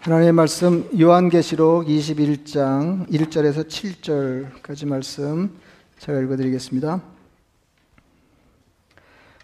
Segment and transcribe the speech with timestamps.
[0.00, 5.58] 하나님의 말씀 요한계시록 21장 1절에서 7절까지 말씀
[5.98, 7.02] 제가 읽어드리겠습니다.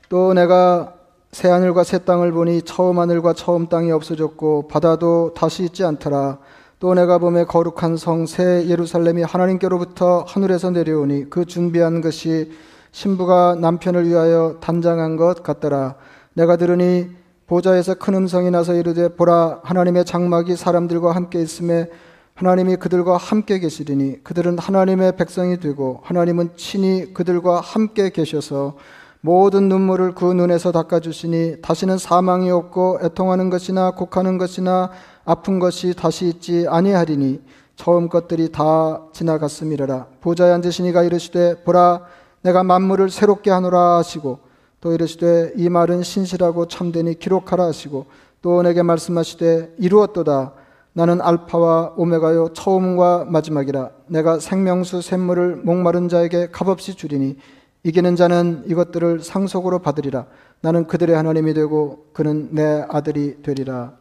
[0.08, 0.94] 또 내가
[1.32, 6.38] 새 하늘과 새 땅을 보니 처음 하늘과 처음 땅이 없어졌고 바다도 다시 있지 않더라.
[6.78, 12.52] 또 내가 봄에 거룩한 성 새 예루살렘이 하나님께로부터 하늘에서 내려오니 그 준비한 것이
[12.92, 15.96] 신부가 남편을 위하여 단장한 것 같더라.
[16.34, 21.88] 내가 들으니 보좌에서 큰 음성이 나서 이르되 보라 하나님의 장막이 사람들과 함께 있음에
[22.34, 28.76] 하나님이 그들과 함께 계시리니 그들은 하나님의 백성이 되고 하나님은 친히 그들과 함께 계셔서
[29.20, 34.90] 모든 눈물을 그 눈에서 닦아주시니 다시는 사망이 없고 애통하는 것이나 곡하는 것이나
[35.24, 37.40] 아픈 것이 다시 있지 아니하리니
[37.76, 40.06] 처음 것들이 다 지나갔음이라라.
[40.20, 42.02] 보좌에 앉으시니가 이르시되 보라
[42.42, 44.40] 내가 만물을 새롭게 하노라 하시고
[44.84, 48.04] 또 이르시되 이 말은 신실하고 참되니 기록하라 하시고
[48.42, 50.52] 또 내게 말씀하시되 이루었도다.
[50.92, 57.38] 나는 알파와 오메가요 처음과 마지막이라 내가 생명수 샘물을 목마른 자에게 값없이 주리니
[57.82, 60.26] 이기는 자는 이것들을 상속으로 받으리라.
[60.60, 63.94] 나는 그들의 하나님이 되고 그는 내 아들이 되리라.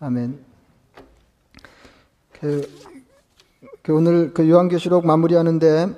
[0.00, 0.38] 아멘.
[2.40, 2.66] 그,
[3.82, 5.88] 그 오늘 그 요한계시록 마무리하는데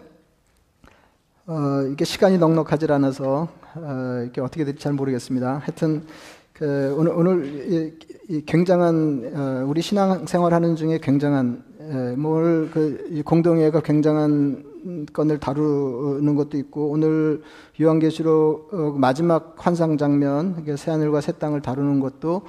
[1.47, 5.59] 어, 이게 시간이 넉넉하지 않아서 어, 이게 어떻게 될지 잘 모르겠습니다.
[5.59, 6.05] 하여튼
[6.53, 7.93] 그 오늘 오늘 이,
[8.29, 16.57] 이 굉장한 어, 우리 신앙 생활하는 중에 굉장한 에, 뭘그 공동회가 굉장한 건을 다루는 것도
[16.59, 17.43] 있고 오늘
[17.81, 22.43] 요한계시록 어, 마지막 환상 장면 새 하늘과 새 땅을 다루는 것도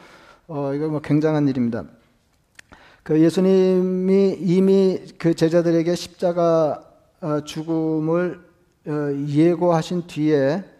[0.47, 1.85] 어, 이거 뭐 굉장한 일입니다.
[3.01, 6.83] 그 예수님이 이미 그 제자들에게 십자가
[7.21, 8.39] 어, 죽음을
[8.87, 8.91] 어,
[9.27, 10.74] 예고하신 뒤에 어,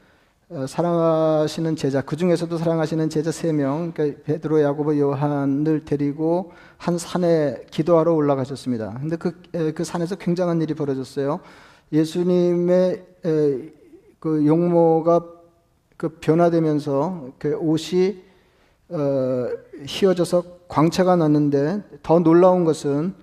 [0.68, 7.66] 사랑하시는 제자 그 중에서도 사랑하시는 제자 세 명, 그러니까 베드로, 야고보, 요한을 데리고 한 산에
[7.72, 9.00] 기도하러 올라가셨습니다.
[9.00, 9.42] 근데 그,
[9.74, 11.40] 그 산에서 굉장한 일이 벌어졌어요.
[11.92, 13.04] 예수님의
[14.20, 15.26] 그 용모가
[15.98, 18.24] 그 변화되면서 그 옷이
[18.90, 19.48] 어,
[19.88, 23.16] 휘어져서 광채가 났는데 더 놀라운 것은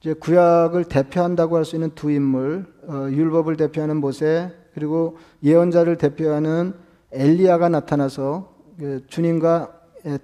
[0.00, 6.72] 이제 구약을 대표한다고 할 수 있는 두 인물, 어, 율법을 대표하는 모세 그리고 예언자를 대표하는
[7.10, 9.72] 엘리야가 나타나서 그 주님과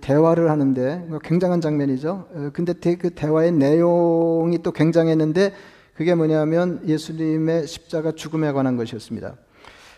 [0.00, 2.28] 대화를 하는데 굉장한 장면이죠.
[2.32, 5.52] 어, 근데 그 대화의 내용이 또 굉장했는데
[5.94, 9.36] 그게 뭐냐면 예수님의 십자가 죽음에 관한 것이었습니다.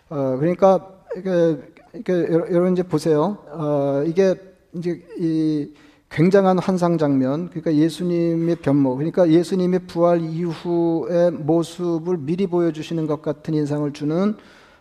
[0.09, 0.89] 어, 그러니까
[1.23, 1.75] 그,
[2.05, 3.37] 그, 여러분 이제 보세요.
[3.51, 4.35] 어, 이게
[4.73, 5.71] 이제 이
[6.11, 13.55] 굉장한 환상 장면, 그러니까 예수님의 변모, 그러니까 예수님의 부활 이후의 모습을 미리 보여주시는 것 같은
[13.55, 14.35] 인상을 주는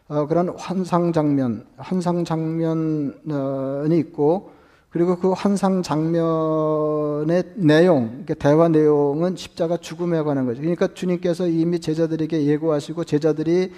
[0.08, 4.52] 어, 그런 환상 장면, 환상 장면이 있고,
[4.92, 10.62] 그리고 그 환상 장면의 내용, 그러니까 대화 내용은 십자가 죽음에 관한 거죠.
[10.62, 13.72] 그러니까 주님께서 이미 제자들에게 예고하시고 제자들이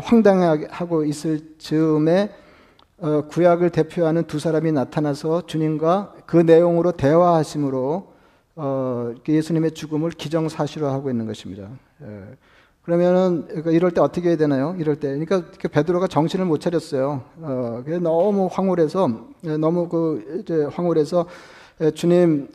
[0.00, 2.36] 황당하고 있을 즈음에 어,
[3.02, 8.12] 구약을 대표하는 두 사람이 나타나서 주님과 그 내용으로 대화하심으로
[8.54, 11.68] 어, 예수님의 죽음을 기정사실화하고 있는 것입니다.
[12.02, 12.22] 예.
[12.82, 14.76] 그러면은 그러니까 이럴 때 어떻게 해야 되나요?
[14.78, 17.22] 이럴 때 그러니까 베드로가 정신을 못 차렸어요.
[17.40, 21.26] 어, 너무 황홀해서 예, 너무 그 황홀해서
[21.80, 22.48] 예, 주님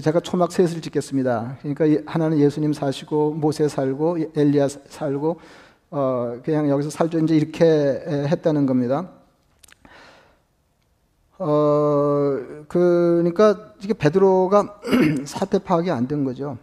[0.00, 1.58] 제가 초막 셋을 짓겠습니다.
[1.60, 5.40] 그러니까 하나는 예수님 사시고 모세 살고 엘리야 살고
[5.90, 9.10] 어, 그냥 여기서 살죠 이제 이렇게 했다는 겁니다.
[11.38, 14.80] 어, 그러니까 이게 베드로가
[15.26, 16.58] 사태 파악이 안 된 거죠.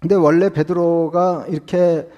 [0.00, 2.08] 근데 원래 베드로가 이렇게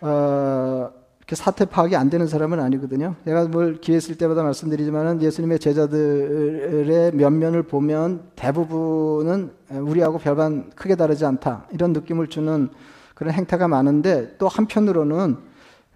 [0.00, 3.16] 어, 이렇게 사태 파악이 안 되는 사람은 아니거든요.
[3.24, 11.24] 제가 뭘 기회 있을 때마다 말씀드리지만은 예수님의 제자들의 면면을 보면 대부분은 우리하고 별반 크게 다르지
[11.24, 12.68] 않다 이런 느낌을 주는
[13.14, 15.38] 그런 행태가 많은데 또 한편으로는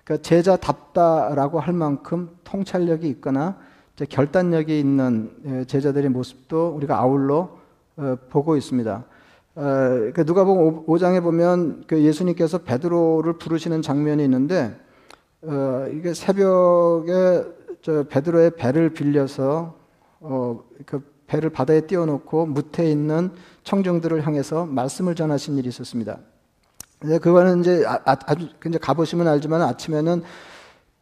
[0.04, 3.58] 그 제자답다라고 할 만큼 통찰력이 있거나
[4.06, 7.56] 결단력이 있는 예, 제자들의 모습도 우리가 아울러
[7.96, 9.04] 어, 보고 있습니다.
[9.56, 9.62] 어,
[10.14, 14.76] 그 누가복음 5장에 보면 그 예수님께서 베드로를 부르시는 장면이 있는데
[15.42, 17.44] 어, 이게 새벽에
[17.82, 19.76] 저 베드로의 배를 빌려서
[20.84, 23.30] 그 배를 바다에 띄워놓고 무태 있는
[23.62, 26.18] 청중들을 향해서 말씀을 전하신 일이 있었습니다.
[27.00, 30.22] 그거는 이제 아, 아주 이제 가보시면 알지만 아침에는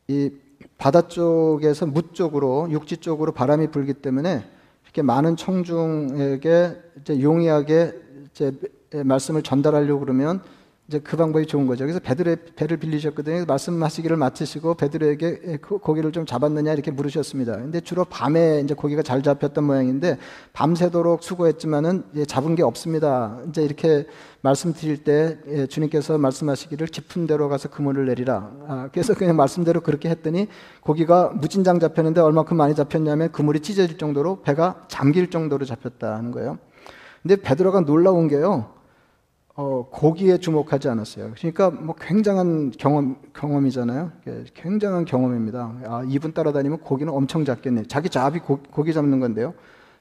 [0.09, 0.31] 이
[0.79, 4.45] 바다 쪽에서 무 쪽으로 육지 쪽으로 바람이 불기 때문에
[4.85, 6.77] 이렇게 많은 청중에게
[7.21, 7.95] 용이하게
[8.31, 8.53] 이제
[9.05, 10.43] 말씀을 전달하려고 그러면
[10.89, 11.85] 이제 그 방법이 좋은 거죠.
[11.85, 13.45] 그래서 베드로의 배를 빌리셨거든요.
[13.47, 17.57] 말씀하시기를 마치시고 베드로에게 그 고기를 좀 잡았느냐 이렇게 물으셨습니다.
[17.57, 20.17] 근데 주로 밤에 이제 고기가 잘 잡혔던 모양인데
[20.53, 23.37] 밤새도록 수고했지만은 잡은 게 없습니다.
[23.49, 24.07] 이제 이렇게
[24.43, 28.53] 말씀드릴 때 예, 주님께서 말씀하시기를 깊은 데로 가서 그물을 내리라.
[28.69, 30.47] 아, 그래서 그냥 말씀대로 그렇게 했더니
[30.83, 36.59] 고기가 무진장 잡혔는데 얼마큼 많이 잡혔냐면 그물이 찢어질 정도로 배가 잠길 정도로 잡혔다는 거예요.
[37.23, 38.76] 근데 베드로가 놀라운 게요.
[39.59, 41.33] 어, 고기에 주목하지 않았어요.
[41.35, 44.13] 그러니까 뭐 굉장한 경험, 경험이잖아요.
[44.53, 45.75] 굉장한 경험입니다.
[45.87, 47.85] 아, 이분 따라다니면 고기는 엄청 잡겠네.
[47.89, 49.55] 자기 잡이 고, 기 잡는 건데요.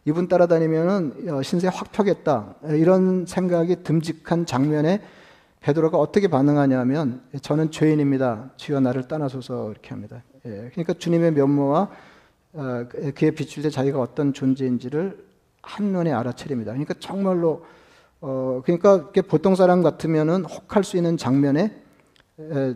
[0.03, 2.55] 이분 따라다니면은 어, 신세 확 펴겠다.
[2.65, 5.01] 이런 생각이 듬직한 장면에
[5.61, 8.51] 베드로가 어떻게 반응하냐면 저는 죄인입니다.
[8.57, 10.21] 주여 나를 떠나소서 이렇게 합니다.
[10.45, 11.89] 예, 그러니까 주님의 면모와
[12.53, 12.85] 어,
[13.15, 15.25] 그에 비출 때 자기가 어떤 존재인지를
[15.61, 16.73] 한눈에 알아차립니다.
[16.73, 17.63] 그러니까 정말로
[18.27, 21.71] 어, 그러니까 보통 사람 같으면은 혹할 수 있는 장면에
[22.39, 22.73] 에,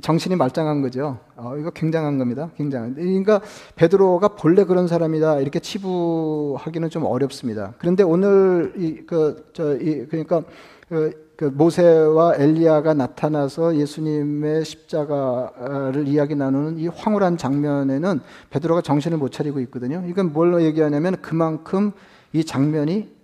[0.00, 1.18] 정신이 말짱한 거죠.
[1.36, 2.50] 어, 이거 굉장한 겁니다.
[2.56, 2.96] 굉장한.
[2.96, 3.40] 그러니까
[3.76, 7.74] 베드로가 본래 그런 사람이다 이렇게 치부하기는 좀 어렵습니다.
[7.78, 10.42] 그런데 오늘 이그저이 그러니까
[10.88, 18.18] 그, 그 모세와 엘리야가 나타나서 예수님의 십자가를 이야기 나누는 이 황홀한 장면에는
[18.50, 20.02] 베드로가 정신을 못 차리고 있거든요.
[20.08, 21.92] 이건 뭘로 얘기하냐면 그만큼
[22.32, 23.17] 이 장면이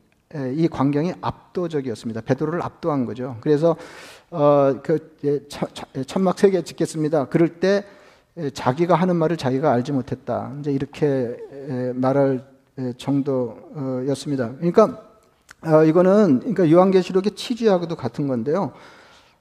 [0.54, 2.22] 이 광경이 압도적이었습니다.
[2.22, 3.36] 베드로를 압도한 거죠.
[3.40, 3.76] 그래서
[4.30, 5.40] 어, 그 예,
[5.96, 7.26] 예, 천막 세 개 짓겠습니다.
[7.26, 7.84] 그럴 때
[8.52, 10.52] 자기가 하는 말을 자기가 알지 못했다.
[10.58, 11.36] 이제 이렇게
[11.94, 12.44] 말할
[12.96, 14.56] 정도였습니다.
[14.56, 15.02] 그러니까
[15.62, 18.72] 어, 이거는 그러니까 요한계시록의 치주하고도 같은 건데요.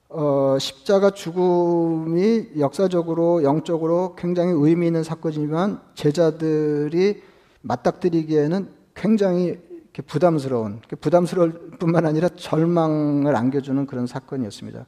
[0.10, 7.24] 어, 십자가 죽음이 역사적으로 영적으로 굉장히 의미 있는 사건이지만 제자들이
[7.62, 9.58] 맞닥뜨리기에는 굉장히
[10.02, 14.86] 부담스러운, 부담스러울 뿐만 아니라 절망을 안겨주는 그런 사건이었습니다.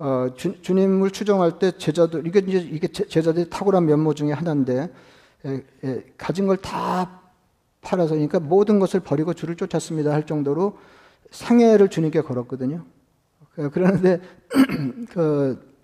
[0.00, 4.92] 어, 주, 님을 추종할 때 제자들, 이게 이제 이게 제자들이 탁월한 면모 중에 하나인데,
[5.44, 7.20] 에, 에, 가진 걸 다
[7.80, 10.78] 팔아서, 그러니까 모든 것을 버리고 주를 쫓았습니다 할 정도로
[11.30, 12.84] 상해를 주님께 걸었거든요.
[13.54, 14.20] 그, 그러는데,
[15.12, 15.74] 그,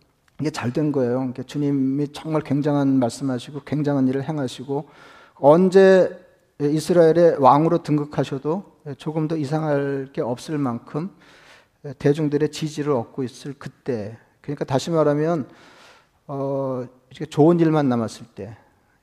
[0.40, 1.18] 이게 잘 된 거예요.
[1.18, 4.88] 그러니까 주님이 정말 굉장한 말씀하시고, 굉장한 일을 행하시고,
[5.34, 6.29] 언제 예,
[6.60, 8.64] 이스라엘의 왕으로 등극하셔도
[8.98, 11.10] 조금 더 이상할 게 없을 만큼
[11.98, 14.18] 대중들의 지지를 얻고 있을 그때.
[14.40, 15.48] 그러니까 다시 말하면
[16.26, 16.86] 어,
[17.28, 18.56] 좋은 일만 남았을 때,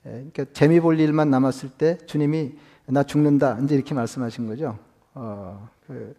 [0.06, 2.54] 예, 그러니까 재미 볼 일만 남았을 때 주님이
[2.86, 4.78] 나 죽는다 이제 이렇게 말씀하신 거죠.
[5.14, 6.16] 어, 그,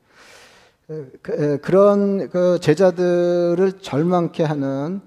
[1.23, 5.00] 그, 그런 그 제자들을 절망케 하는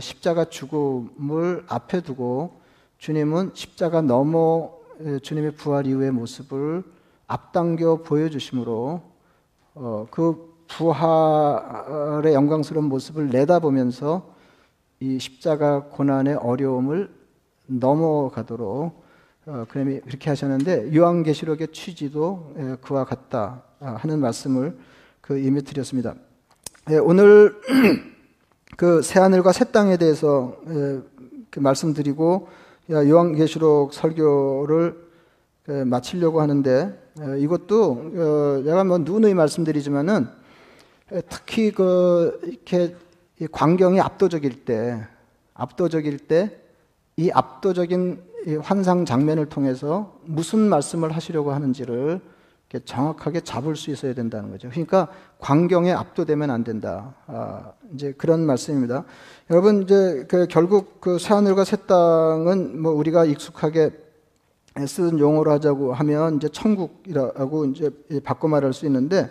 [0.00, 2.60] 십자가 죽음을 앞에 두고
[2.98, 4.77] 주님은 십자가 넘어
[5.22, 6.82] 주님의 부활 이후의 모습을
[7.28, 9.00] 앞당겨 보여주심으로
[9.74, 14.34] 어, 그 부활의 영광스러운 모습을 내다보면서
[14.98, 17.14] 이 십자가 고난의 어려움을
[17.66, 19.04] 넘어가도록
[19.46, 24.76] 어, 그렇게 하셨는데 요한계시록의 취지도 그와 같다 하는 말씀을
[25.20, 26.16] 그 이미 드렸습니다.
[27.04, 27.54] 오늘
[28.76, 30.56] 그 새하늘과 새 땅에 대해서
[31.50, 32.48] 그 말씀드리고
[32.90, 35.08] 요한계시록 설교를
[35.86, 36.98] 마치려고 하는데
[37.38, 40.28] 이것도 어, 제가 뭐 누누이 말씀드리지만은
[41.28, 42.94] 특히 그 이렇게
[43.52, 45.06] 광경이 압도적일 때
[45.54, 46.68] 압도적일 때
[47.18, 48.22] 이 압도적인
[48.62, 52.20] 환상 장면을 통해서 무슨 말씀을 하시려고 하는지를
[52.84, 54.68] 정확하게 잡을 수 있어야 된다는 거죠.
[54.68, 55.08] 그러니까
[55.38, 57.14] 광경에 압도되면 안 된다.
[57.26, 59.04] 아, 이제 그런 말씀입니다.
[59.50, 63.90] 여러분 이제 그 결국 그 새하늘과 새 땅은 뭐 우리가 익숙하게
[64.86, 67.90] 쓰는 용어로 하자고 하면 이제 천국이라고 이제
[68.22, 69.30] 바꿔 말할 수 있는데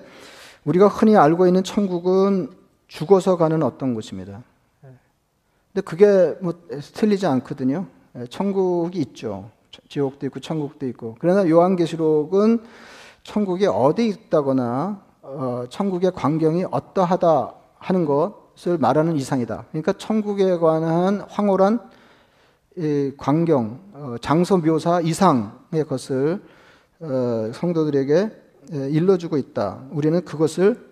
[0.66, 2.50] 우리가 흔히 알고 있는 천국은
[2.88, 4.42] 죽어서 가는 어떤 곳입니다.
[4.82, 7.86] 근데 그게 뭐 틀리지 않거든요.
[8.30, 9.52] 천국이 있죠.
[9.90, 11.16] 지옥도 있고 천국도 있고.
[11.20, 12.62] 그러나 요한계시록은
[13.28, 19.66] 천국이 어디 있다거나 어, 천국의 광경이 어떠하다 하는 것을 말하는 이상이다.
[19.70, 21.82] 그러니까 천국에 관한 황홀한
[22.78, 26.42] 이 광경, 어, 장소 묘사 이상의 것을
[27.02, 28.32] 어, 성도들에게
[28.74, 29.84] 예, 일러주고 있다.
[29.92, 30.88] 우리는 그것을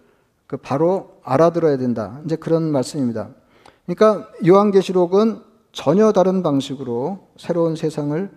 [0.45, 2.19] 그 바로 알아들어야 된다.
[2.25, 3.29] 이제 그런 말씀입니다.
[3.85, 8.29] 그러니까 요한계시록은 전혀 다른 방식으로 새로운 세상을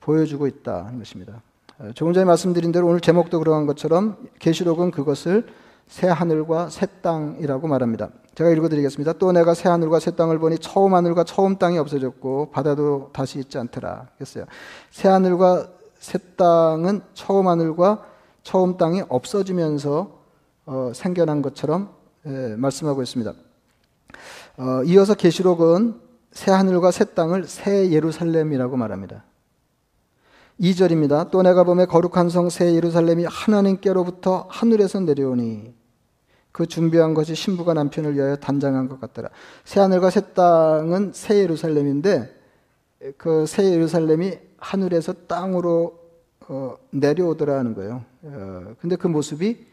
[0.00, 1.42] 보여주고 있다는 것입니다.
[1.82, 5.46] 어, 조금 전에 말씀드린 대로 오늘 제목도 그러한 것처럼 계시록은 그것을
[5.88, 8.10] 새 하늘과 새 땅이라고 말합니다.
[8.36, 9.14] 제가 읽어드리겠습니다.
[9.14, 13.58] 또 내가 새 하늘과 새 땅을 보니 처음 하늘과 처음 땅이 없어졌고 바다도 다시 있지
[13.58, 14.08] 않더라.
[14.20, 14.44] 했어요.
[14.90, 15.66] 새 하늘과
[15.98, 18.06] 새 땅은 처음 하늘과
[18.44, 20.22] 처음 땅이 없어지면서
[20.66, 21.90] 어, 생겨난 것처럼
[22.26, 23.32] 예, 말씀하고 있습니다.
[24.58, 29.24] 어, 이어서 계시록은 새 하늘과 새 땅을 새 예루살렘이라고 말합니다.
[30.60, 31.30] 2절입니다.
[31.30, 35.74] 또 내가 보매 거룩한 성 새 예루살렘이 하나님께로부터 하늘에서 내려오니
[36.52, 39.30] 그 준비한 것이 신부가 남편을 위하여 단장한 것 같더라.
[39.64, 42.34] 새 하늘과 새 땅은 새 예루살렘인데
[43.16, 45.98] 그 새 예루살렘이 하늘에서 땅으로
[46.48, 48.04] 어, 내려오더라는 거예요.
[48.22, 49.66] 어, 근데 그 모습이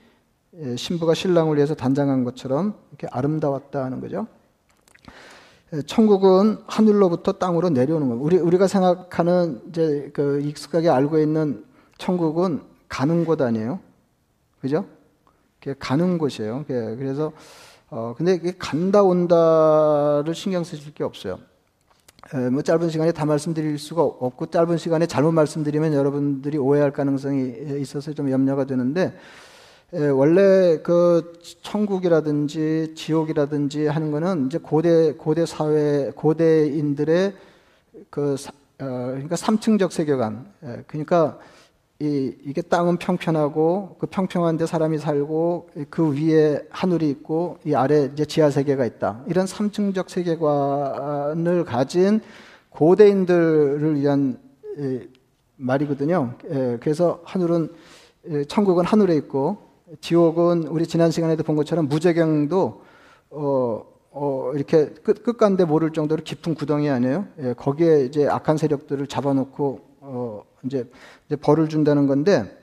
[0.62, 4.27] 예, 신부가 신랑을 위해서 단장한 것처럼 이렇게 아름다웠다 하는 거죠.
[5.73, 8.23] 예, 천국은 하늘로부터 땅으로 내려오는 거예요.
[8.23, 11.63] 우리 우리가 생각하는 이제 그 익숙하게 알고 있는
[11.97, 13.79] 천국은 가는 곳 아니에요,
[14.61, 14.85] 그죠?
[15.77, 16.65] 가는 곳이에요.
[16.67, 17.33] 그래서
[17.89, 21.39] 어 근데 간다 온다를 신경 쓰실 게 없어요.
[22.33, 27.53] 에, 뭐 짧은 시간에 다 말씀드릴 수가 없고 짧은 시간에 잘못 말씀드리면 여러분들이 오해할 가능성이
[27.79, 29.15] 있어서 좀 염려가 되는데
[29.91, 37.34] 에, 원래 그 천국이라든지 지옥이라든지 하는 거는 이제 고대 고대 사회 고대인들의
[38.12, 38.36] 그
[38.81, 40.46] 어, 그러니까 삼층적 세계관.
[40.63, 41.39] 에, 그러니까
[42.00, 48.25] 이, 이게 땅은 평평하고 그 평평한데 사람이 살고 그 위에 하늘이 있고 이 아래 이제
[48.25, 49.24] 지하 세계가 있다.
[49.27, 52.22] 이런 삼층적 세계관을 가진
[52.69, 54.39] 고대인들을 위한
[55.58, 56.36] 말이거든요.
[56.79, 57.74] 그래서 하늘은
[58.48, 59.68] 천국은 하늘에 있고
[60.01, 62.81] 지옥은 우리 지난 시간에도 본 것처럼 무제경도
[63.31, 67.27] 어, 어, 이렇게 끝, 끝간데 모를 정도로 깊은 구덩이 아니에요?
[67.41, 70.89] 예, 거기에 이제 악한 세력들을 잡아놓고 어, 이제,
[71.27, 72.58] 이제 벌을 준다는 건데,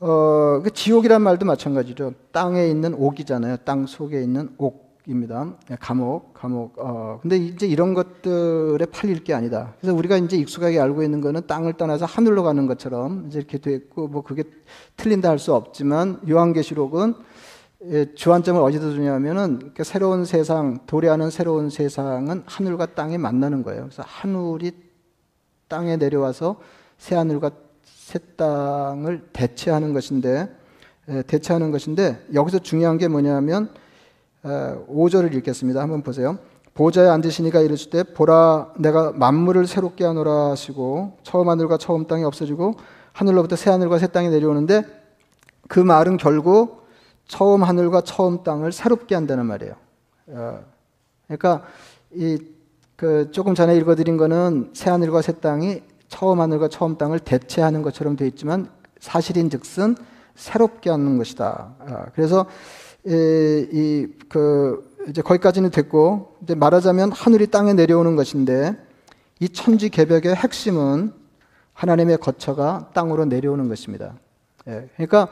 [0.00, 2.14] 어, 그 지옥이란 말도 마찬가지죠.
[2.32, 3.58] 땅에 있는 옥이잖아요.
[3.64, 5.54] 땅 속에 있는 옥 입니다.
[5.68, 6.74] 네, 감옥, 감옥.
[6.78, 9.74] 어, 근데 이제 이런 것들에 팔릴 게 아니다.
[9.80, 13.72] 그래서 우리가 이제 익숙하게 알고 있는 거는 땅을 떠나서 하늘로 가는 것처럼 이제 이렇게 돼
[13.74, 14.44] 있고, 뭐 그게
[14.96, 17.14] 틀린다 할 수 없지만, 요한계시록은
[17.90, 23.84] 예, 주안점을 어디다 두냐면은 새로운 세상, 도래하는 새로운 세상은 하늘과 땅이 만나는 거예요.
[23.84, 24.72] 그래서 하늘이
[25.68, 26.56] 땅에 내려와서
[26.98, 27.52] 새 하늘과
[27.84, 30.48] 새 땅을 대체하는 것인데
[31.28, 33.70] 대체하는 것인데 여기서 중요한 게 뭐냐면
[34.42, 35.80] 5절을 읽겠습니다.
[35.80, 36.38] 한번 보세요.
[36.74, 42.74] 보좌에 앉으시니가 이르실 때 보라 내가 만물을 새롭게 하노라 하시고 처음 하늘과 처음 땅이 없어지고
[43.12, 44.84] 하늘로부터 새 하늘과 새 땅이 내려오는데
[45.66, 46.86] 그 말은 결국
[47.26, 49.74] 처음 하늘과 처음 땅을 새롭게 한다는 말이에요.
[50.28, 50.60] 어,
[51.26, 51.62] 그러니까
[52.14, 52.58] 이
[52.98, 58.16] 그 조금 전에 읽어드린 거는 새 하늘과 새 땅이 처음 하늘과 처음 땅을 대체하는 것처럼
[58.16, 58.68] 되어 있지만
[58.98, 59.94] 사실인즉슨
[60.34, 61.76] 새롭게 하는 것이다.
[61.78, 62.46] 아, 그래서
[63.06, 68.76] 이 그 이제 거기까지는 됐고 이제 말하자면 하늘이 땅에 내려오는 것인데
[69.40, 71.12] 이 천지 개벽의 핵심은
[71.72, 74.14] 하나님의 거처가 땅으로 내려오는 것입니다.
[74.66, 75.28] 예, 그러니까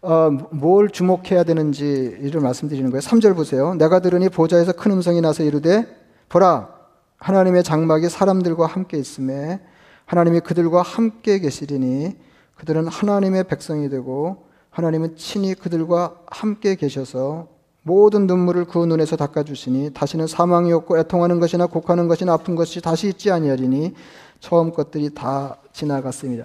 [0.00, 3.00] 어, 뭘 주목해야 되는지를 말씀드리는 거예요.
[3.00, 3.74] 3절 보세요.
[3.74, 5.86] 내가 들으니 보좌에서 큰 음성이 나서 이르되
[6.28, 6.72] 보라
[7.18, 9.60] 하나님의 장막이 사람들과 함께 있음에
[10.06, 12.16] 하나님이 그들과 함께 계시리니
[12.54, 14.47] 그들은 하나님의 백성이 되고
[14.78, 17.48] 하나님은 친히 그들과 함께 계셔서
[17.82, 23.08] 모든 눈물을 그 눈에서 닦아주시니 다시는 사망이 없고 애통하는 것이나 곡하는 것이나 아픈 것이 다시
[23.08, 23.94] 있지 아니하리니
[24.38, 26.44] 처음 것들이 다 지나갔습니다.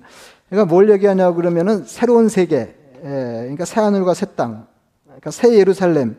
[0.49, 4.65] 그러니까 뭘 얘기하냐고 그러면은 새로운 세계, 그러니까 새 하늘과 새 땅,
[5.05, 6.15] 그러니까 새 예루살렘의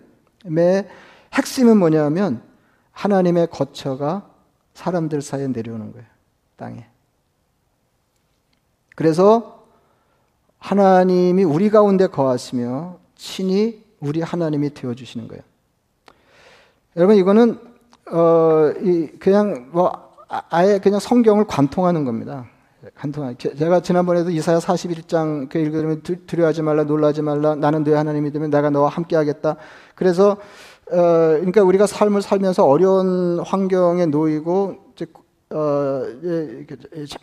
[1.33, 2.42] 핵심은 뭐냐면
[2.92, 4.30] 하나님의 거처가
[4.75, 6.06] 사람들 사이에 내려오는 거예요.
[6.54, 6.87] 땅에.
[8.94, 9.63] 그래서
[10.64, 15.42] 하나님이 우리 가운데 거하시며 친히 우리 하나님이 되어 주시는 거예요.
[16.97, 17.59] 여러분 이거는
[18.11, 18.73] 어,
[19.18, 19.92] 그냥 뭐
[20.26, 22.47] 아, 아예 그냥 성경을 관통하는 겁니다.
[22.94, 23.35] 관통하.
[23.35, 27.54] 제가 지난번에도 이사야 41장 그 읽으면 두려워하지 말라, 놀라지 말라.
[27.54, 29.56] 나는 너 하나님이 되면 내가 너와 함께 하겠다.
[29.94, 30.38] 그래서
[30.90, 34.84] 어, 그러니까 우리가 삶을 살면서 어려운 환경에 놓이고
[35.54, 36.66] 어, 예,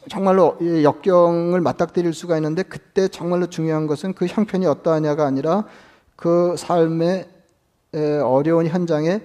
[0.10, 5.66] 정말로 역경을 맞닥뜨릴 수가 있는데 그때 정말로 중요한 것은 그 형편이 어떠하냐가 아니라
[6.16, 7.28] 그 삶의
[8.24, 9.20] 어려운 현장에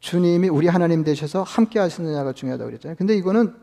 [0.00, 2.96] 주님이 우리 하나님 되셔서 함께 하시느냐가 중요하다고 그랬잖아요.
[2.98, 3.54] 근데 이거는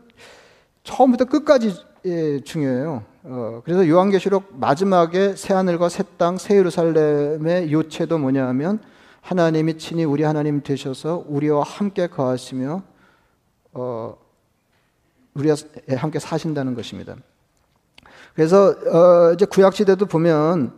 [0.82, 3.04] 처음부터 끝까지 예, 중요해요.
[3.22, 8.80] 어, 그래서 요한계시록 마지막에 새 하늘과 새 땅, 새 예루살렘의 요체도 뭐냐 하면
[9.20, 12.82] 하나님이 친히 우리 하나님 되셔서 우리와 함께 거하시며
[13.72, 14.16] 어,
[15.34, 15.56] 우리와
[15.96, 17.16] 함께 사신다는 것입니다.
[18.34, 20.72] 그래서 어, 이제 구약 시대도 보면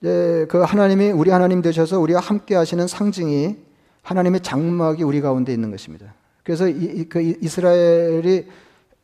[0.00, 3.56] 이제 그 하나님이 우리 하나님 되셔서 우리와 함께 하시는 상징이
[4.02, 6.14] 하나님의 장막이 우리 가운데 있는 것입니다.
[6.42, 8.46] 그래서 이, 그 이스라엘이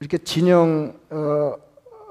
[0.00, 1.54] 이렇게 진영을 어,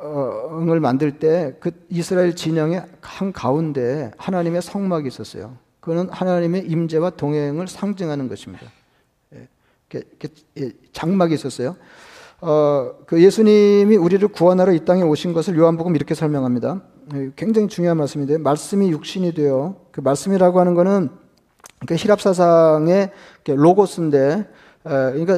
[0.02, 5.58] 어 만들 때 그 이스라엘 진영의 한 가운데 하나님의 성막이 있었어요.
[5.80, 8.68] 그 그거는 하나님의 임재와 동행을 상징하는 것입니다.
[9.96, 10.02] 예,
[10.58, 11.76] 예, 장막이 있었어요.
[12.42, 16.82] 어, 그 예수님이 우리를 구원하러 이 땅에 오신 것을 요한복음 이렇게 설명합니다.
[17.16, 21.10] 예, 굉장히 중요한 말씀인데 말씀이 육신이 되어 그 말씀이라고 하는 것은
[21.86, 23.12] 그 히랍 사상의
[23.46, 24.48] 로고스인데
[24.86, 25.38] 어, 그러니까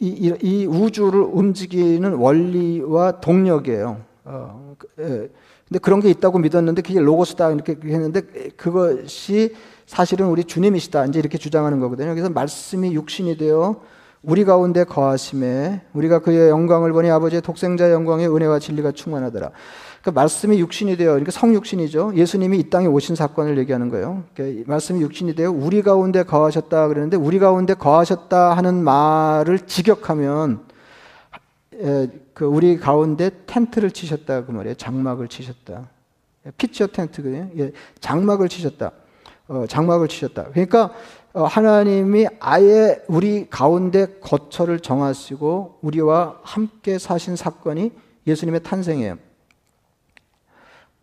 [0.00, 4.04] 이, 이, 이, 우주를 움직이는 원리와 동력이에요.
[4.24, 5.30] 어, 그, 예.
[5.68, 8.22] 근데 그런 게 있다고 믿었는데 그게 로고스다 이렇게 했는데
[8.56, 9.54] 그것이
[9.90, 12.10] 사실은 우리 주님이시다 이제 이렇게 주장하는 거거든요.
[12.10, 13.80] 그래서 말씀이 육신이 되어
[14.22, 19.50] 우리 가운데 거하심에 우리가 그의 영광을 보니 아버지의 독생자의 영광의 은혜와 진리가 충만하더라.
[20.02, 22.12] 그 말씀이 육신이 되어 그러니까 성육신이죠.
[22.14, 24.22] 예수님이 이 땅에 오신 사건을 얘기하는 거예요.
[24.32, 30.60] 그러니까 말씀이 육신이 되어 우리 가운데 거하셨다 그러는데 우리 가운데 거하셨다 하는 말을 직역하면
[32.32, 34.76] 그 우리 가운데 텐트를 치셨다 그 말이에요.
[34.76, 35.88] 장막을 치셨다.
[36.58, 37.48] 피처 텐트거든요.
[37.58, 38.92] 예, 장막을 치셨다.
[39.50, 40.44] 어, 장막을 치셨다.
[40.52, 40.92] 그러니까
[41.32, 47.90] 어, 하나님이 아예 우리 가운데 거처를 정하시고 우리와 함께 사신 사건이
[48.28, 49.16] 예수님의 탄생이에요.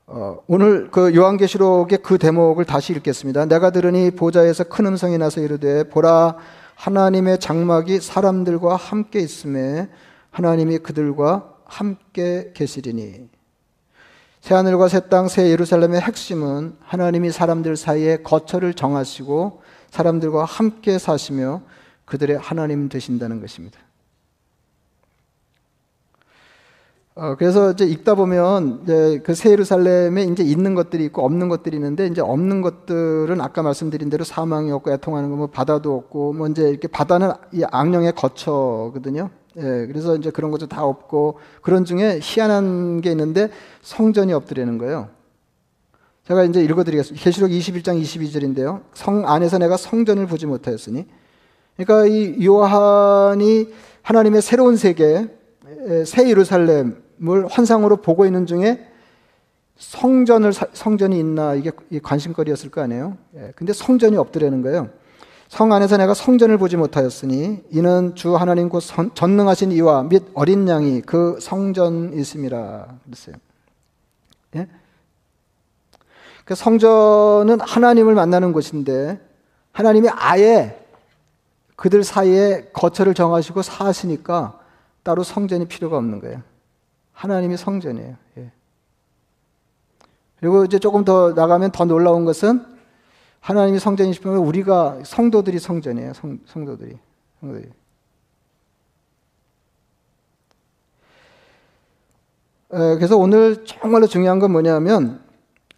[0.07, 3.47] 어, 오늘 그 요한계시록의 그 대목을 다시 읽겠습니다.
[3.47, 6.37] 내가 들으니 보좌에서 큰 음성이 나서 이르되 보라
[6.75, 9.89] 하나님의 장막이 사람들과 함께 있음에
[10.31, 13.27] 하나님이 그들과 함께 계시리니
[14.47, 21.63] 새 하늘과 새 땅, 새 예루살렘의 핵심은 하나님이 사람들 사이에 거처를 정하시고 사람들과 함께 사시며
[22.05, 23.77] 그들의 하나님 되신다는 것입니다.
[27.15, 32.07] 어, 그래서 이제 읽다 보면 이제 그 예루살렘에 이제 있는 것들이 있고 없는 것들이 있는데
[32.07, 36.69] 이제 없는 것들은 아까 말씀드린 대로 사망이 없고 애통하는 거 뭐 바다도 없고 뭐 이제
[36.69, 39.29] 이렇게 바다는 이 악령의 거처거든요.
[39.57, 43.49] 예, 그래서 이제 그런 것도 다 없고 그런 중에 희한한 게 있는데
[43.81, 45.09] 성전이 없더라는 거예요.
[46.27, 47.23] 제가 이제 읽어드리겠습니다.
[47.23, 48.81] 계시록 21장 22절인데요.
[48.93, 51.07] 성 안에서 내가 성전을 보지 못하였으니,
[51.77, 53.69] 그러니까 이 요한이
[54.01, 55.27] 하나님의 새로운 세계,
[56.05, 58.87] 새 예루살렘을 환상으로 보고 있는 중에
[59.77, 61.71] 성전을 성전이 있나 이게
[62.03, 63.17] 관심거리였을 거 아니에요.
[63.37, 64.89] 예, 근데 성전이 없더라는 거예요.
[65.47, 68.81] 성 안에서 내가 성전을 보지 못하였으니 이는 주 하나님 곧
[69.13, 73.35] 전능하신 이와 및 어린 양이 그 성전이심이라 그랬어요.
[74.55, 74.67] 예?
[76.43, 79.19] 그 성전은 하나님을 만나는 곳인데
[79.71, 80.83] 하나님이 아예
[81.75, 84.59] 그들 사이에 거처를 정하시고 사시니까
[85.03, 86.41] 따로 성전이 필요가 없는 거예요.
[87.13, 88.15] 하나님이 성전이에요.
[88.37, 88.51] 예.
[90.39, 92.76] 그리고 이제 조금 더 나가면 더 놀라운 것은
[93.47, 96.11] 하나님이 성전이시면 우리가 성도들이 성전이에요.
[96.15, 96.97] 성, 성도들이.
[97.39, 97.69] 성도들이.
[102.67, 105.21] 그래서 오늘 정말로 중요한 건 뭐냐면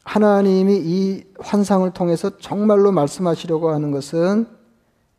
[0.03, 4.47] 하나님이 이 환상을 통해서 정말로 말씀하시려고 하는 것은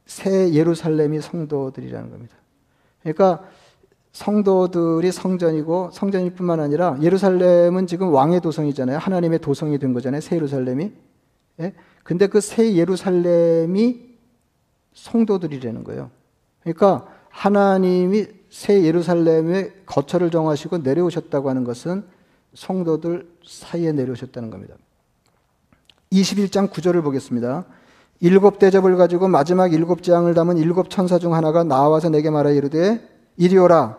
[0.06, 2.34] 새 예루살렘이 성도들이라는 겁니다.
[3.02, 3.44] 그러니까
[4.10, 8.98] 성도들이 성전이고 성전일 뿐만 아니라 예루살렘은 지금 왕의 도성이잖아요.
[8.98, 10.20] 하나님의 도성이 된 거잖아요.
[10.20, 10.90] 새 예루살렘이.
[11.60, 11.74] 예?
[12.10, 14.00] 근데 그 새 예루살렘이
[14.94, 16.10] 성도들이라는 거예요.
[16.64, 22.02] 그러니까 하나님이 새 예루살렘에 거처를 정하시고 내려오셨다고 하는 것은
[22.54, 24.74] 성도들 사이에 내려오셨다는 겁니다.
[26.10, 27.64] 21장 9절을 보겠습니다.
[28.18, 33.08] 일곱 대접을 가지고 마지막 일곱 재앙을 담은 일곱 천사 중 하나가 나와서 내게 말하 이르되
[33.36, 33.98] 이리 오라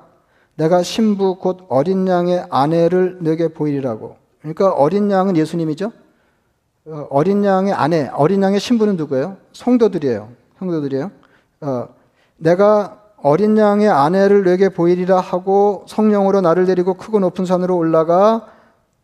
[0.55, 4.17] 내가 신부 곧 어린 양의 아내를 내게 보이리라고.
[4.41, 5.93] 그러니까 어린 양은 예수님이죠.
[6.85, 9.37] 어, 어린 양의 아내, 어린 양의 신부는 누구예요?
[9.53, 10.29] 성도들이에요.
[10.59, 11.11] 성도들이에요.
[11.61, 11.87] 어,
[12.37, 18.47] 내가 어린 양의 아내를 내게 보이리라 하고 성령으로 나를 데리고 크고 높은 산으로 올라가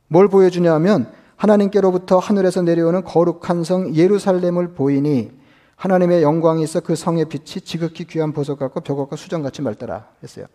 [0.07, 5.31] 뭘 보여주냐면 하나님께로부터 하늘에서 내려오는 거룩한 성 예루살렘을 보이니
[5.75, 10.47] 하나님의 영광이 있어 그 성의 빛이 지극히 귀한 보석 같고 벽옥과 수정 같이 맑더라 했어요.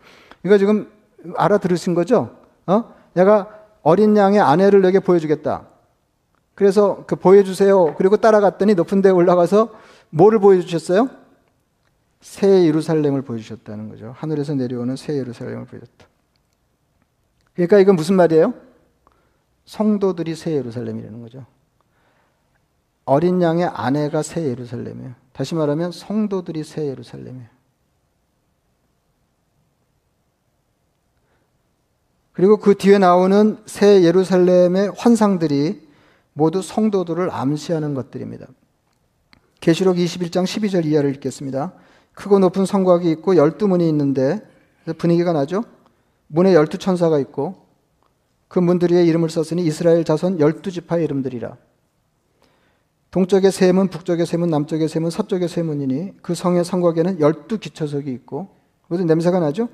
[0.45, 0.91] 이거 지금
[1.37, 2.31] 알아들으신 거죠?
[2.67, 2.93] 어?
[3.13, 3.49] 내가
[3.83, 5.72] 어린 양의 아내를 내게 보여주겠다.
[6.55, 7.95] 그래서 그 보여주세요.
[7.97, 9.71] 그리고 따라갔더니 높은 데 올라가서
[10.11, 11.09] 뭐를 보여주셨어요?
[12.21, 14.15] 새 예루살렘을 보여주셨다는 거죠.
[14.17, 16.07] 하늘에서 내려오는 새 예루살렘을 보여줬다.
[17.55, 18.55] 그러니까 이건 무슨 말이에요?
[19.65, 21.47] 성도들이 새 예루살렘이라는 거죠.
[23.05, 25.15] 어린 양의 아내가 새 예루살렘이에요.
[25.33, 27.49] 다시 말하면 성도들이 새 예루살렘이에요.
[32.33, 35.92] 그리고 그 뒤에 나오는 새 예루살렘의 환상들이
[36.33, 38.47] 모두 성도들을 암시하는 것들입니다.
[39.61, 41.73] 계시록 21장 12절 이하를 읽겠습니다.
[42.15, 44.41] 크고 높은 성곽이 있고 열두 문이 있는데
[44.99, 45.65] 분위기가 나죠?
[46.27, 47.67] 문에 열두 천사가 있고
[48.49, 51.57] 그 문들 위에 이름을 썼으니 이스라엘 자손 열두 지파의 이름들이라.
[53.11, 58.49] 동쪽의 세문, 북쪽의 세문, 남쪽의 세문, 서쪽의 세문이니 그 성의 성곽에는 열두 기초석이 있고
[58.89, 59.69] 무슨 냄새가 나죠?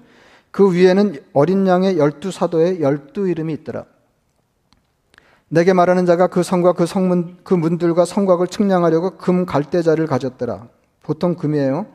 [0.50, 3.86] 그 위에는 어린 양의 열두 사도의 열두 이름이 있더라.
[5.48, 10.68] 내게 말하는 자가 그 성과 그 성문 그 문들과 성곽을 측량하려고 금 갈대자를 가졌더라.
[11.02, 11.86] 보통 금이에요.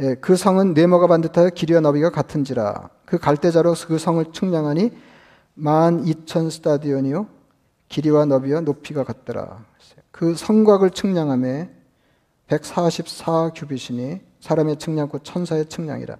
[0.00, 2.90] 예, 그 성은 네모가 반듯하여 길이와 너비가 같은지라.
[3.06, 4.90] 그 갈대자로 그 성을 측량하니
[5.54, 7.26] 만 이천 스타디온이요
[7.88, 9.64] 길이와 너비와 높이가 같더라.
[10.10, 11.70] 그 성곽을 측량함에
[12.46, 16.16] 144 규빗이니 사람의 측량고 천사의 측량이라.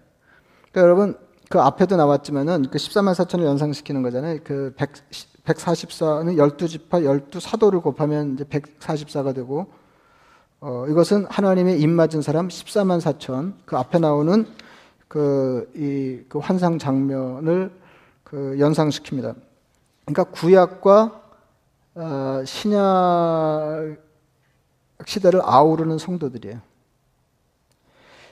[0.70, 1.18] 그러니까 여러분
[1.50, 4.38] 그 앞에도 나왔지만은 그 14만 4천을 연상시키는 거잖아요.
[4.42, 4.90] 그 100,
[5.44, 9.66] 144는 12지파 12사도를 곱하면 이제 144가 되고
[10.60, 14.46] 어, 이것은 하나님의 입 맞은 사람 14만 4천 그 앞에 나오는
[15.08, 17.72] 그, 이, 그 환상 장면을
[18.22, 19.34] 그 연상시킵니다.
[20.04, 21.22] 그러니까 구약과
[21.94, 23.96] 어, 신약
[25.04, 26.60] 시대를 아우르는 성도들이에요.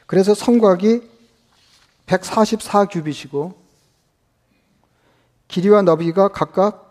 [0.07, 1.03] 그래서 성곽이
[2.07, 3.55] 144규빗이고
[5.49, 6.90] 길이와 너비가 각각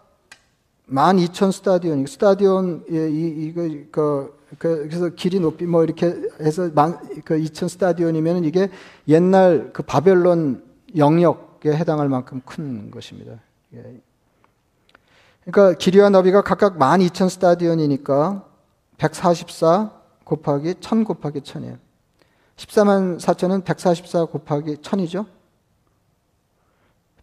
[0.92, 6.98] 12,000 스타디온, 스타디온, 예, 이, 이거, 그, 그, 그래서 길이 높이 뭐 이렇게 해서 만,
[7.24, 8.70] 그 2,000 스타디온이면 이게
[9.08, 10.64] 옛날 그 바벨론
[10.96, 13.40] 영역에 해당할 만큼 큰 것입니다.
[13.76, 14.02] 예.
[15.46, 18.46] 그러니까 길이와 너비가 각각 12,000 스타디온이니까
[18.98, 19.92] 144
[20.24, 21.78] 곱하기 1000 곱하기 1000이에요.
[22.56, 25.26] 14만 4천은 144 곱하기 1000이죠.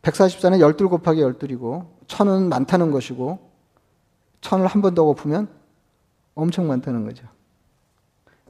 [0.02, 3.45] 144는 12 곱하기 12이고 1000은 많다는 것이고
[4.40, 5.48] 천을 한 번 더 곱으면
[6.34, 7.26] 엄청 많다는 거죠.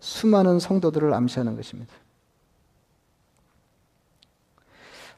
[0.01, 1.93] 수많은 성도들을 암시하는 것입니다.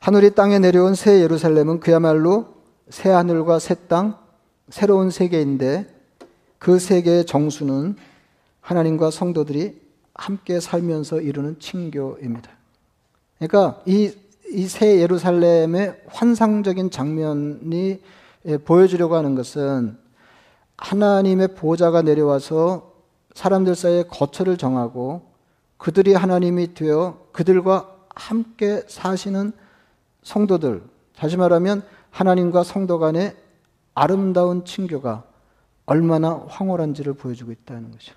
[0.00, 2.54] 하늘이 땅에 내려온 새 예루살렘은 그야말로
[2.88, 4.16] 새 하늘과 새 땅,
[4.68, 5.92] 새로운 세계인데
[6.58, 7.96] 그 세계의 정수는
[8.60, 9.80] 하나님과 성도들이
[10.14, 12.50] 함께 살면서 이루는 친교입니다.
[13.38, 14.12] 그러니까 이,
[14.50, 18.00] 이 새 예루살렘의 환상적인 장면이
[18.64, 19.98] 보여주려고 하는 것은
[20.78, 22.92] 하나님의 보좌가 내려와서
[23.34, 25.22] 사람들 사이에 거처를 정하고
[25.76, 29.52] 그들이 하나님이 되어 그들과 함께 사시는
[30.22, 30.82] 성도들,
[31.16, 33.36] 다시 말하면 하나님과 성도 간의
[33.94, 35.24] 아름다운 친교가
[35.86, 38.14] 얼마나 황홀한지를 보여주고 있다는 거죠.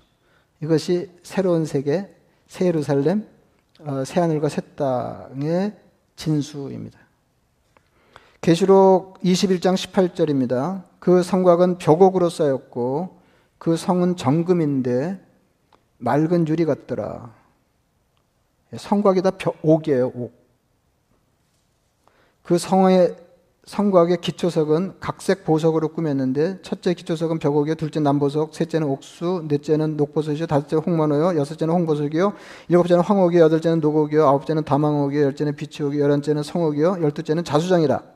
[0.60, 2.14] 이것이 새로운 세계,
[2.46, 3.26] 새 예루살렘,
[3.80, 5.76] 어, 새 하늘과 새 땅의
[6.16, 6.98] 진수입니다.
[8.42, 10.82] 계시록 21장 18절입니다.
[10.98, 13.20] 그 성곽은 벽옥으로 쌓였고
[13.56, 15.20] 그 성은 정금인데
[15.98, 17.32] 맑은 유리 같더라.
[18.76, 19.30] 성곽이 다
[19.62, 20.32] 옥이에요, 옥.
[22.42, 23.14] 그 성의
[23.64, 30.74] 성곽의 기초석은 각색 보석으로 꾸몄는데 첫째 기초석은 벽옥이요, 둘째 남보석, 셋째는 옥수, 넷째는 녹보석이요, 다섯째
[30.74, 32.32] 홍만호요, 여섯째는 홍보석이요,
[32.70, 38.11] 일곱째는 황옥이요, 여덟째는 노곡이요, 아홉째는 다망옥이요, 열째는 비치옥이요, 열한째는 성옥이요, 열두째는 자수장이라.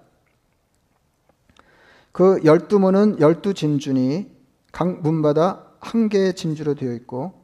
[2.16, 4.30] 그 열두 문은 열두 진주니
[4.72, 7.34] 각 문마다 한 개의 진주로 되어 있고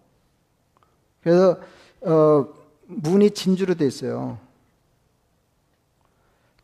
[1.23, 1.59] 그래서
[2.01, 2.47] 어,
[2.87, 4.39] 문이 진주로 되어 있어요.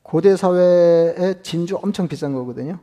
[0.00, 2.78] 고대 사회의 진주 엄청 비싼 거거든요.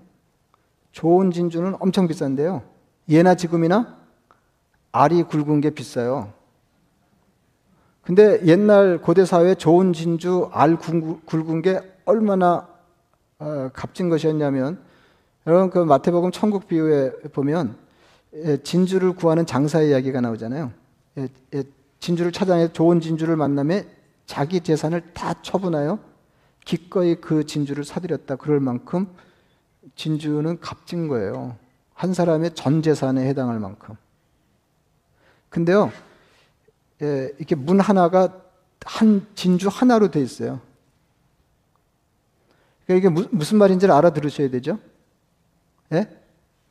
[0.91, 2.61] 좋은 진주는 엄청 비싼데요.
[3.09, 3.97] 예나 지금이나
[4.91, 6.33] 알이 굵은 게 비싸요.
[8.03, 12.67] 근데 옛날 고대 사회 좋은 진주 알 굵은 게 얼마나
[13.39, 14.84] 어, 값진 것이었냐면
[15.47, 17.77] 여러분 그 마태복음 천국 비유에 보면
[18.33, 20.71] 예, 진주를 구하는 장사의 이야기가 나오잖아요.
[21.17, 21.63] 예, 예,
[21.99, 23.87] 진주를 찾아내 좋은 진주를 만남에
[24.25, 25.99] 자기 재산을 다 처분하여
[26.65, 28.37] 기꺼이 그 진주를 사들였다.
[28.37, 29.07] 그럴 만큼
[29.95, 31.55] 진주는 값진 거예요.
[31.93, 33.95] 한 사람의 전 재산에 해당할 만큼.
[35.49, 35.91] 근데요,
[36.99, 38.41] 이렇게 문 하나가
[38.83, 40.59] 한 진주 하나로 돼 있어요.
[42.85, 44.79] 그러니까 이게 무슨 말인지를 알아들으셔야 되죠.
[45.93, 46.07] 예?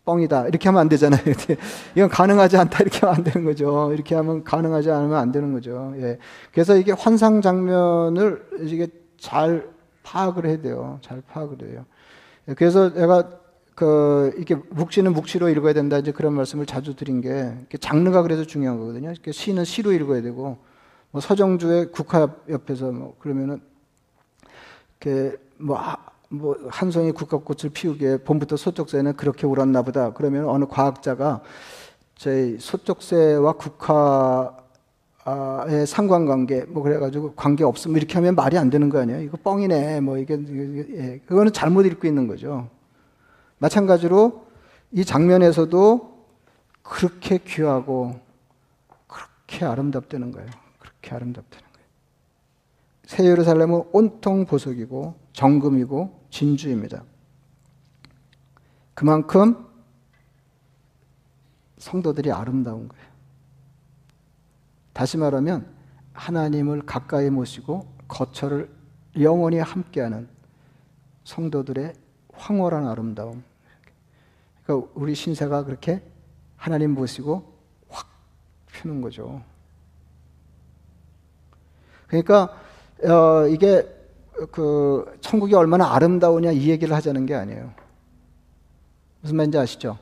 [0.05, 0.49] 뻥이다.
[0.49, 1.23] 이렇게 하면 안 되잖아요.
[1.95, 2.79] 이건 가능하지 않다.
[2.81, 3.93] 이렇게 하면 안 되는 거죠.
[3.93, 5.95] 이렇게 하면 가능하지 않으면 안 되는 거죠.
[5.97, 6.19] 예.
[6.53, 9.69] 그래서 이게 환상 장면을 이게 잘
[10.03, 10.99] 파악을 해야 돼요.
[11.01, 11.87] 잘 파악을 해요.
[12.49, 12.55] 예.
[12.55, 13.31] 그래서 내가
[13.75, 15.99] 그 이렇게 묵시는 묵시로 읽어야 된다.
[15.99, 19.15] 이제 그런 말씀을 자주 드린 게 장르가 그래서 중요한 거거든요.
[19.31, 20.59] 시는 시로 읽어야 되고
[21.11, 23.61] 뭐 서정주의 국화 옆에서 뭐 그러면은
[25.01, 25.79] 이렇게 뭐
[26.39, 30.13] 뭐 한송이 국화꽃을 피우기에 봄부터 소쩍새는 그렇게 울었나 보다.
[30.13, 31.43] 그러면 어느 과학자가
[32.17, 34.55] 저희 소쩍새와 국화의
[35.87, 39.21] 상관관계 뭐 그래가지고 관계 없으면 이렇게 하면 말이 안 되는 거 아니에요?
[39.21, 40.01] 이거 뻥이네.
[40.01, 41.21] 뭐 이게, 이게 예.
[41.27, 42.69] 그거는 잘못 읽고 있는 거죠.
[43.59, 44.45] 마찬가지로
[44.93, 46.15] 이 장면에서도
[46.83, 48.21] 그렇게 귀하고
[49.07, 50.49] 그렇게 아름답다는 거예요.
[50.79, 51.87] 그렇게 아름답다는 거예요.
[53.07, 57.05] 새 예루살렘은 온통 보석이고 정금이고 진주입니다.
[58.93, 59.69] 그만큼
[61.79, 63.05] 성도들이 아름다운 거예요.
[64.93, 65.73] 다시 말하면
[66.13, 68.69] 하나님을 가까이 모시고 거처를
[69.21, 70.29] 영원히 함께하는
[71.23, 71.95] 성도들의
[72.33, 73.45] 황홀한 아름다움.
[74.65, 76.03] 그러니까 우리 신세가 그렇게
[76.57, 77.57] 하나님 모시고
[77.89, 78.09] 확
[78.73, 79.41] 펴는 거죠.
[82.09, 82.61] 그러니까
[83.05, 84.04] 어, 이게
[84.51, 87.73] 그 천국이 얼마나 아름다우냐 이 얘기를 하자는 게 아니에요.
[89.21, 89.99] 무슨 말인지 아시죠?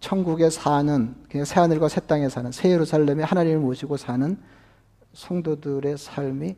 [0.00, 4.38] 천국에 사는 그냥 새 하늘과 새 땅에 사는 새 예루살렘에 하나님을 모시고 사는
[5.12, 6.56] 성도들의 삶이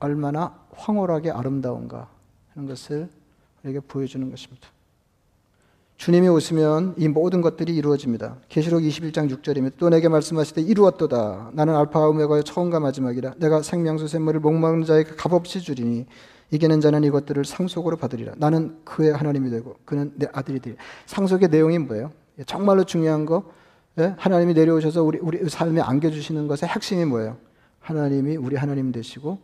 [0.00, 2.08] 얼마나 황홀하게 아름다운가
[2.54, 3.08] 하는 것을
[3.62, 4.68] 우리에게 보여주는 것입니다.
[5.96, 8.38] 주님이 오시면 이 모든 것들이 이루어집니다.
[8.48, 9.74] 계시록 21장 6절입니다.
[9.78, 11.50] 또 내게 말씀하시되 이루었도다.
[11.52, 13.34] 나는 알파와 오메가의 처음과 마지막이라.
[13.38, 16.06] 내가 생명수 샘물을 목마른 자에게 값없이 주리니
[16.50, 18.34] 이기는 자는 이것들을 상속으로 받으리라.
[18.36, 20.76] 나는 그의 하나님이 되고 그는 내 아들이 되리.
[21.06, 22.10] 상속의 내용이 뭐예요?
[22.46, 23.44] 정말로 중요한 거
[23.98, 24.14] 예?
[24.18, 27.36] 하나님이 내려오셔서 우리 우리 삶에 안겨주시는 것의 핵심이 뭐예요?
[27.80, 29.38] 하나님이 우리 하나님 되시고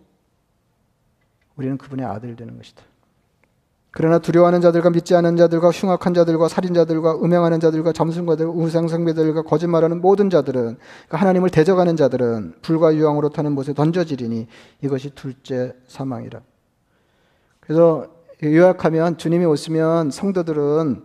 [1.57, 2.83] 우리는 그분의 아들 되는 것이다.
[3.91, 10.29] 그러나 두려워하는 자들과 믿지 않는 자들과 흉악한 자들과 살인자들과 음행하는 자들과 점순가들, 우상성배들과 거짓말하는 모든
[10.31, 14.47] 자들은 그러니까 하나님을 대적하는 자들은 불과 유황으로 타는 못에 던져지리니
[14.83, 16.41] 이것이 둘째 사망이라.
[17.61, 18.07] 그래서
[18.43, 21.03] 요약하면 주님이 오시면 성도들은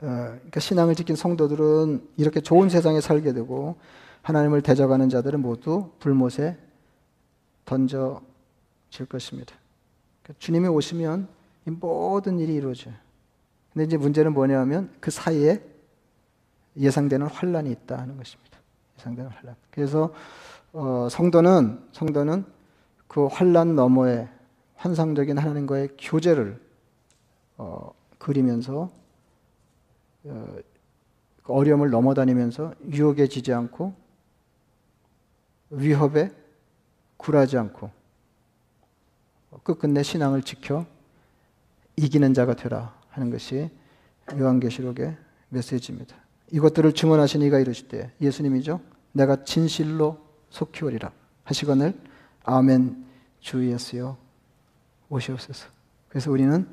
[0.00, 3.76] 어, 그러니까 신앙을 지킨 성도들은 이렇게 좋은 세상에 살게 되고
[4.22, 6.56] 하나님을 대적하는 자들은 모두 불못에
[7.64, 9.54] 던져질 것입니다.
[10.22, 12.94] 그러니까 주님이 오시면 이 모든 일이 이루어져요.
[13.72, 15.62] 근데 이제 문제는 뭐냐면 그 사이에
[16.76, 18.58] 예상되는 환란이 있다 하는 것입니다.
[18.98, 19.56] 예상되는 환란.
[19.70, 20.12] 그래서
[20.72, 22.44] 어, 성도는 성도는
[23.06, 24.28] 그 환란 너머에
[24.76, 26.60] 환상적인 하나님과의 교제를
[27.58, 28.90] 어, 그리면서
[30.24, 30.56] 어,
[31.42, 33.94] 그 어려움을 넘어다니면서 유혹에 지지 않고
[35.70, 36.30] 위협에
[37.16, 37.90] 굴하지 않고
[39.62, 40.86] 끝끝내 신앙을 지켜
[41.96, 43.70] 이기는 자가 되라 하는 것이
[44.36, 45.16] 요한계시록의
[45.50, 46.16] 메시지입니다.
[46.50, 48.80] 이것들을 증언하신 이가 이르시되 예수님이죠.
[49.12, 50.18] 내가 진실로
[50.50, 51.12] 속히 오리라
[51.44, 51.94] 하시거늘
[52.44, 53.04] 아멘
[53.40, 54.16] 주 예수여
[55.08, 55.68] 오시옵소서.
[56.08, 56.66] 그래서 우리는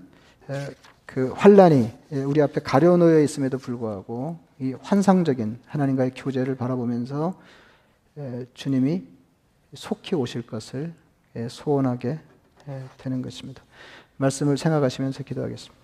[1.06, 7.40] 그 환란이 우리 앞에 가려놓여 있음에도 불구하고 이 환상적인 하나님과의 교제를 바라보면서
[8.54, 9.04] 주님이
[9.74, 10.94] 속히 오실 것을
[11.50, 12.20] 소원하게
[12.98, 13.64] 되는 것입니다.
[14.20, 15.79] 말씀을 생각하시면서 기도하겠습니다.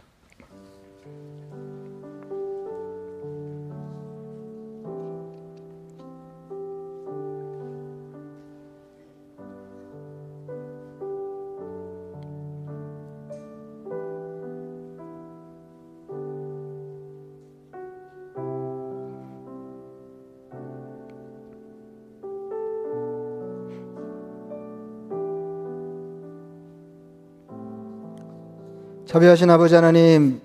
[29.06, 30.41] 자비하신 아버지 하나님,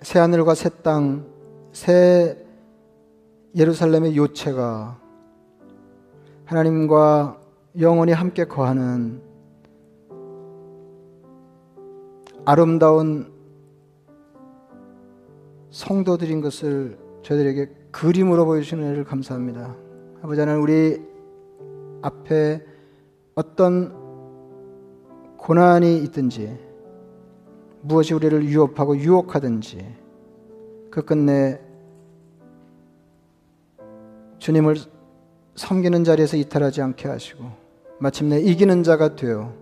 [0.00, 1.26] 새 하늘과 새 땅,
[1.72, 2.38] 새
[3.56, 4.96] 예루살렘의 요체가
[6.44, 7.36] 하나님과
[7.80, 9.20] 영원히 함께 거하는
[12.44, 13.32] 아름다운
[15.70, 19.74] 성도들인 것을 저희들에게 그림으로 보여주시는 은혜를 감사합니다.
[20.22, 21.02] 아버지 하나님, 우리
[22.02, 22.64] 앞에
[23.34, 23.92] 어떤
[25.38, 26.69] 고난이 있든지
[27.82, 29.96] 무엇이 우리를 유혹하고 유혹하든지
[30.90, 31.60] 그 끝내
[34.38, 34.76] 주님을
[35.54, 37.44] 섬기는 자리에서 이탈하지 않게 하시고
[37.98, 39.52] 마침내 이기는 자가 되어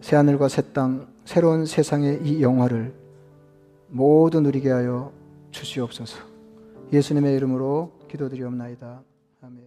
[0.00, 2.94] 새하늘과 새 땅 새로운 세상의 이 영화를
[3.88, 5.12] 모두 누리게 하여
[5.50, 6.18] 주시옵소서.
[6.92, 9.02] 예수님의 이름으로 기도드리옵나이다.
[9.42, 9.66] 아멘.